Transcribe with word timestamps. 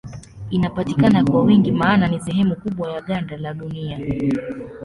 Inapatikana 0.49 1.25
kwa 1.25 1.43
wingi 1.43 1.71
maana 1.71 2.07
ni 2.07 2.19
sehemu 2.19 2.55
kubwa 2.55 2.91
ya 2.91 3.01
ganda 3.01 3.37
la 3.37 3.53
Dunia. 3.53 3.99